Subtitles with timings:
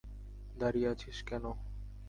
[0.55, 1.43] দাঁড়িয়ে আছিস কেন?